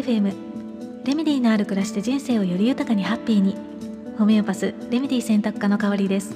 [0.00, 0.32] FM
[1.04, 3.54] レメディのある暮らしで人生をより豊かにハッピーに。
[4.16, 6.34] ホメオパスレメディ選択科の代わりです。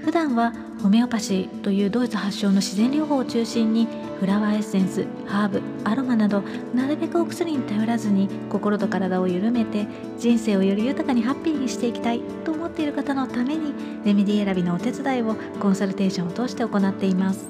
[0.00, 0.52] 普段は
[0.82, 3.86] ホメオパシーというドイツ発祥の自然療法を中心に
[4.18, 6.42] フラワーエッセンスハーブアロマなど
[6.74, 9.86] なるべくお薬に頼らずに心と体を緩めて
[10.18, 13.74] 人生をより豊かにハッピーにしていきたいと思っている方のために
[14.04, 17.46] レメディ選びのお手伝いをコンサルテーションを通して行っています。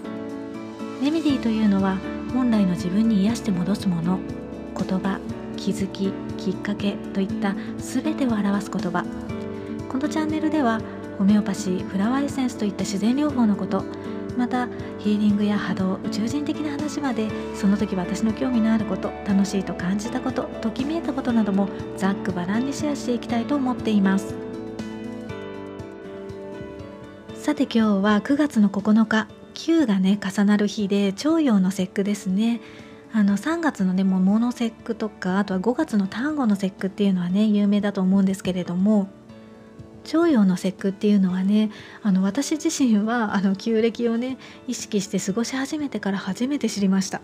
[1.02, 1.96] レメディというのは
[2.34, 4.18] 本来の自分に癒して戻すもの。
[4.78, 5.37] 言葉。
[5.58, 9.04] 気づききっかけといった全てを表す言葉。
[9.88, 10.80] このチャンネルでは
[11.18, 13.84] ホメオパシーフラワーエッセンスといった自然療法のこと
[14.36, 24.34] またヒーリングや波動宇宙人的な話までその時私の興味のあること楽しいと感じたことときめいたことなどもざっくばらんにシェアしていきたいと思っています。
[27.34, 29.26] さて今日は9月の9日。
[29.54, 32.60] 9がね重なる日で徴用の節句ですね。
[33.12, 39.08] あの3月のね桃の節句とかあとは5月の端午の節句っていうのはね有名だと思うんですけれども
[40.04, 41.70] 徴用の節句っていうのはね
[42.02, 47.20] あの私自身はあの旧暦をね意識して過ごし始めてから初めて知りました。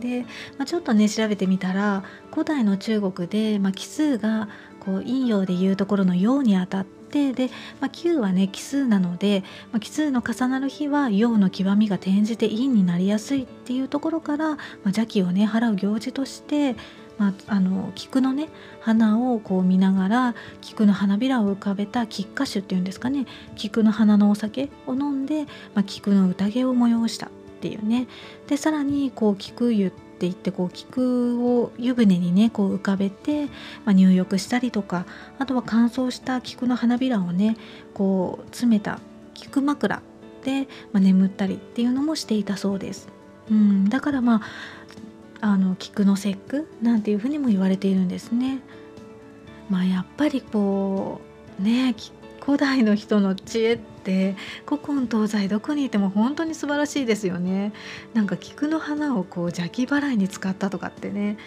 [0.00, 0.22] で、
[0.58, 4.48] まあ、ちょっとね調べてみたら古代の中国で、まあ、奇数が
[4.80, 16.76] こう陰陽でいうところの陽にあたってで、まあ、9はね奇数なので、まあ、奇数の重なる日は陽の極みが転じて陰になりやすいっていうところから、まあ、邪気をね払う行事として
[17.18, 18.48] まあ、あの菊のね
[18.80, 28.06] 花をこう見ながら菊の花びらを浮かべた菊花酒っていうんですかね菊の花のお酒を飲んで、まあ、菊の宴を催したっていうね。
[28.48, 33.50] でさらにこう菊湯って言ってこう菊を湯船にねこう浮かべて、ま
[33.90, 35.04] あ、入浴したりとか
[35.38, 37.56] あとは乾燥した菊の花びらをね
[37.92, 38.98] こう詰めた
[39.34, 40.00] 菊枕
[40.42, 43.08] で、まあ、眠ったりっていうのもしていたそうです。
[43.50, 44.42] うん、だからまあ
[45.42, 48.60] あの菊の節句なんていうふうにも言われているんですね。
[49.68, 51.20] まあやっぱりこ
[51.60, 51.94] うね
[52.46, 54.36] 古代の人の知恵って
[54.66, 57.72] 古今東西どこにいても本当に素晴らしいですよね。
[58.14, 61.38] なんか菊の花をこう邪気払いに使ったとかってね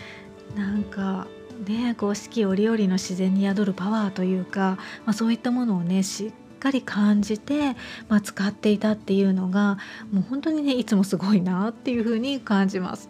[0.58, 1.28] なんか
[1.66, 7.78] ねこう四季折々の自然に宿るパワーというか、まあ、そういったものをねしっかり感じて、
[8.10, 9.78] まあ、使っていたっていうのが
[10.12, 13.08] もう本当にねいつもすごいなっていうふうに感じます。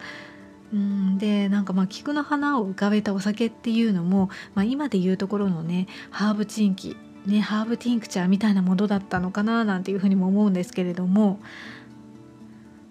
[0.72, 6.96] うんでなんかまあ菊の花を浮かべたお酒っていうのも、まあ、今でいうところのねハーブチンキ
[7.30, 11.40] ねハーブティンクチャーみたいなものだったのかななんていうふうにも思うんですけれども。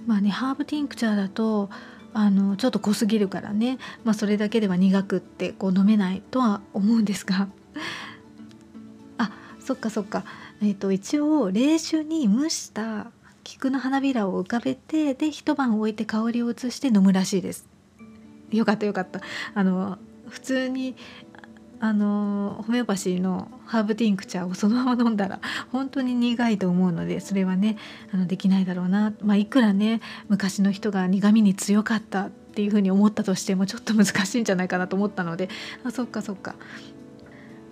[0.07, 1.69] まあねハーブティンクチャーだと
[2.15, 7.49] あのちょっと濃すぎるからね、まあ、それだけでは苦くってこう飲めないとは思うんですが。
[9.19, 10.25] あそっかそっか、
[10.63, 13.11] えーと一応冷酒に蒸した
[13.45, 17.67] 菊の花びらを浮かべてで一晩置いて香りを移して飲むらしいです。
[18.51, 19.21] よかったよかった。
[19.55, 19.99] あの
[20.29, 20.97] 普通に
[21.81, 25.41] あのホメオパシーのハーブティンクチャーをそのまま飲んだら
[25.71, 27.77] 本当に苦いと思うのでそれはね
[28.13, 35.49] あのできないだろうな、まあ、いくらね昔の人が苦みに強かったっていうふうに思ったとしてもちょっと難しいんじゃないかなと思ったので
[35.85, 36.57] あそっかそっか。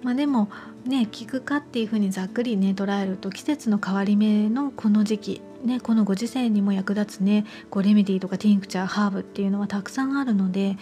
[0.02, 0.50] まあ、でも
[0.84, 10.76] ね聞くかっていうふうにざっくりね捉えると季節の変わり目のこの時期ね、このご時世にも役立つねこうレメディーとかティンクチャーハーブっていうのはたくさんあるので、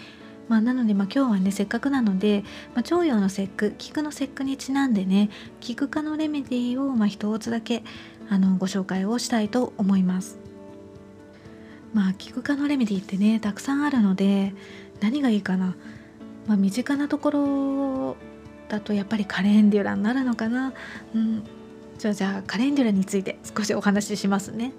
[0.48, 2.44] まあ、なので、まあ、今日はねせっかくなので、
[2.74, 7.82] まあ、徴用の節句菊の節句にちなんでね菊科のレメディーを、まあ、一つだけ
[8.28, 10.38] あのご紹介をしたいと思います。
[11.92, 14.52] まあ菊科のレメディーってねたくさんあるので
[15.00, 15.76] 何がいいかな、
[16.46, 18.16] まあ、身近なところ
[18.68, 20.72] だとやっぱりカレンデュラになるのかな、
[21.14, 21.44] うん、
[21.98, 24.72] じゃあじゃあカレンデュラについて少しお話ししますね。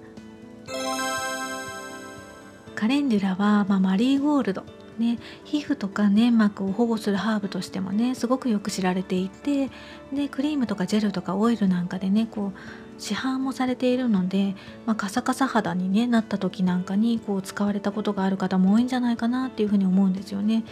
[2.74, 4.62] カレンデュラは、まあ、マリーゴールド
[4.98, 9.70] ね、皮膚とか粘膜を保護するハーブとしてもねすごくよく知られていて
[10.12, 14.54] でクリームとかジェルとかオイルなんかでねこう市販もされているので、
[14.86, 20.64] まあ、カサカサ肌に、ね、なった時なんかにこう使われたことがある方も多いんじゃないかなっていうふうに思うんですよね。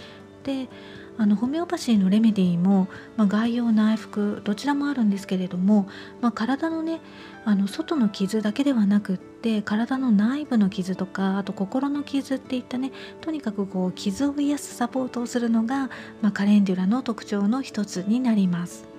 [0.44, 0.69] で
[1.16, 5.88] あのホメオパシーのレメディーも、まあ、外用内服どちらもあるんですけれども、
[6.20, 7.00] まあ、体のね
[7.44, 12.90] あの外の傷だけではなくって体の内部の傷とかあと心の傷っていったね
[13.20, 15.88] とにかくこう傷を癒すサポートをするのが、
[16.20, 18.94] まあ、カレンデュラの特徴の一つになります。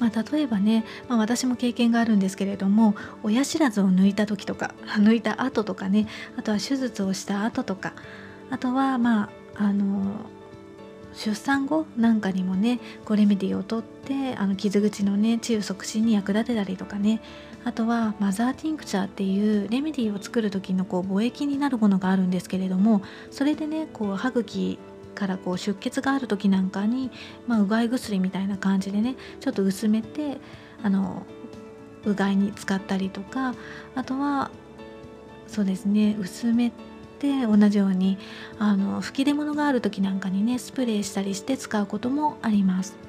[0.00, 7.92] まあ、例えばね、まあ、私も経験があるんですけれども親知らずを抜いた時とか 抜いた後とかねあとは手術をした後とか
[8.50, 10.02] あとはまああの
[11.14, 17.20] 出産後なんかにもねこうレメディーをとってあの傷口のね治癒促進に役立てたりとかね。
[17.64, 24.80] あとはマザーティンクチャーっていうレメディーを作る時のこう貿易になるものがあるんですけれどもそれでねこう歯茎
[25.14, 27.12] からこう出血がある時なんかに、
[27.46, 30.38] まあ、うがい薬みたいな感じでねちょっと薄めて
[30.82, 31.24] あの
[32.04, 33.54] うがいに使ったりとか。
[33.94, 34.50] あとは
[35.52, 36.72] そうですね薄め
[37.22, 38.18] て同じように
[38.58, 43.01] あの吹き出物がある時なんかにねスプレーしたりして使うこともあります。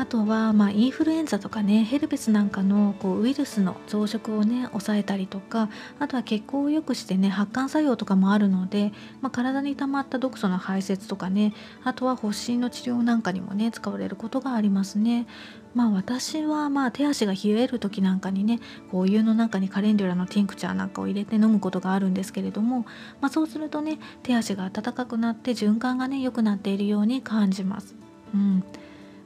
[0.00, 5.68] あとは、まあ、インフルエンザとかねヘルペスなんかのこうウイルスの増殖をね抑えたりとか
[5.98, 11.52] あとは血行を良くしてね発汗作用とかもあるので、まあ、体に溜まった毒素の排泄とかね
[11.84, 15.26] あとは発疹の治療なんかにもね使われることがありますね。
[15.74, 18.58] まあ私はまあ手足が冷える時なんかにね
[18.90, 22.86] こうお湯の中にカレンデュラのティンクチャーなんかを入れて飲むことがあるんですけれども、
[23.20, 27.94] まあ、そうするとね手足が温かくなって循環がね良くなっているように感じます。
[28.34, 28.64] うん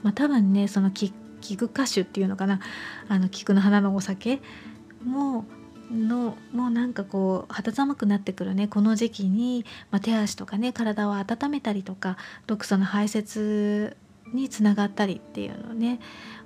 [0.04, 1.12] まあ、多分ねその菊
[1.68, 2.60] 花酒っていうのかな
[3.08, 4.40] あの菊の花のお酒
[5.02, 5.44] も
[5.90, 12.16] のもうなんかこう肌寒くなってくるねこの時期に、まあ、手足とかね体を温めたりとか
[12.46, 13.96] 毒素の排泄
[14.32, 16.00] につながったりっていうのをね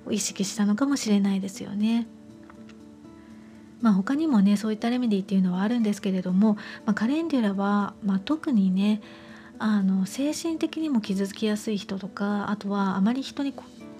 [0.09, 2.07] 意識したのかもしれないですよね。
[3.81, 6.55] まあ、他にもねそういったレメディっていうのはあるんですけれども、
[6.85, 9.01] まあ、カレンデュラは、まあ、特にね
[9.59, 13.53] あの精神的にも傷つきやすい人とかあとはあまり人に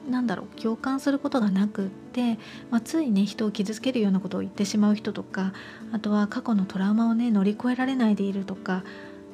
[0.10, 2.40] なんだろう共感することがなくって、
[2.72, 5.54] まあ、ついね人を傷つけるようなことを言ってしまう人とか
[5.92, 8.84] あとは過去のトラウマをね乗り越えられないでいるとか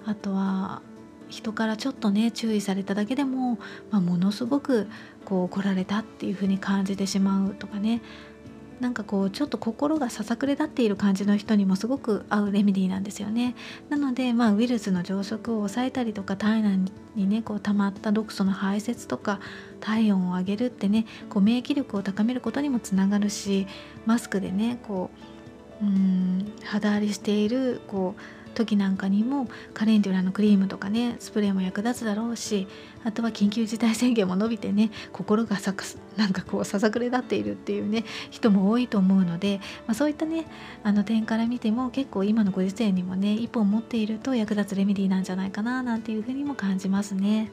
[0.06, 0.81] あとは
[1.30, 3.57] 人からちょっとね注意されただけでも、
[3.92, 4.88] まあ、ものすごく
[5.24, 8.01] こう怒られたっていうふうに感じてしまうとかね。
[8.80, 13.56] なんかこうちょっと心がささくれ立っている感じの人にもすごく合うレメディーなんですよね。
[13.89, 16.80] なので、まあ、ウイルスの増殖を抑えたりとか体内
[17.16, 19.39] にねこう溜まった毒素の排泄とか
[19.80, 23.68] 体温を上げるってねこう免疫力を高めることにもつながるし
[24.06, 25.10] マスクでねこ
[25.81, 28.21] ううん肌荒れしているこう
[28.56, 32.68] 時なんかにもカレンデュラのクリームとかねスプレーも役立つだろうし
[33.04, 35.84] あとは緊急事態宣言も伸びてね心がさく
[36.18, 40.46] なんかこうささくれ立っているっていうね人も多いと思うので、まあ、そういったね
[40.84, 47.52] あの点から見ても結構今のご時世にもね一本持っていると役立つレメディーなんじゃないかななんていうふうにも感じますね。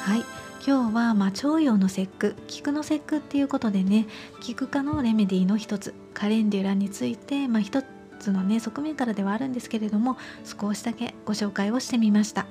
[0.00, 4.06] はい今日は、まあ、腸陽の節句菊の節句っていうことでね
[4.40, 7.82] 菊科のレメディーの一つカレンデュラについて、まあ、一
[8.26, 12.46] つのね側面からではあるんですけれども少しだけご紹介をしてみました。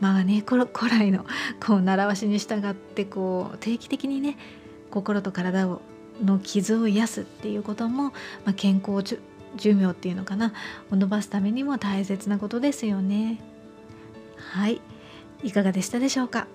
[0.00, 1.26] まあね古来の
[1.60, 4.38] こう習わしに従ってこう定期的にね
[4.90, 5.82] 心と体を
[6.24, 8.12] の傷を癒すっていうことも、ま
[8.50, 9.02] あ、健康
[9.56, 10.52] 寿命っていうのかな
[10.90, 13.40] を伸ばすためにも大切なことですよね。
[14.36, 14.80] はい
[15.42, 16.46] いかがでしたでしょうか？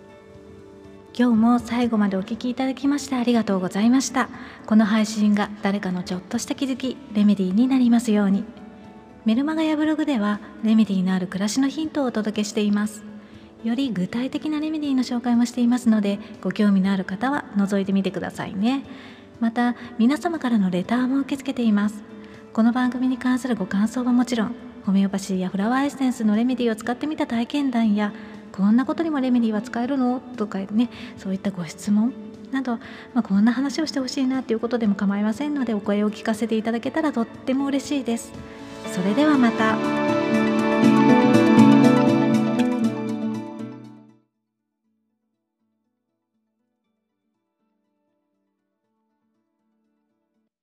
[1.17, 4.29] 今日も最後までお聴きいただきましてありがとうございました
[4.65, 8.43] この配信が誰かのちょっとした気づきレメディーになりますように
[9.25, 13.05] メルマガやブログではレメディーのある暮らしのヒントをお届けしています。
[13.63, 18.83] より具体的なレメディーの紹介もしていますのでご興味のある方は覗いてみてくださいね。
[19.39, 22.03] また皆様からのレターも受け付けています。
[22.51, 24.55] この番組に関するご感想はもちろん
[24.85, 28.11] ホメオパシーやフラワーエッセンスのレメディーを使ってみた体験談や
[28.51, 30.19] こんなことにもレメディーは使えるの？
[30.35, 32.13] とかねそういったご質問
[32.51, 32.73] など、
[33.13, 38.33] まあ、こんな話をしてほしいなということでも構いませんのでお声を聞かせていただけたらとっても嬉しいです。
[38.93, 40.02] それではまた。